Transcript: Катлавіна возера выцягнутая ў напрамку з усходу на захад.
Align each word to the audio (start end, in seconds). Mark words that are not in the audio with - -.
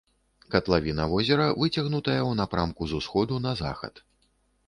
Катлавіна 0.53 1.03
возера 1.11 1.43
выцягнутая 1.63 2.17
ў 2.29 2.31
напрамку 2.41 2.81
з 2.93 3.01
усходу 3.01 3.35
на 3.47 3.51
захад. 3.61 3.93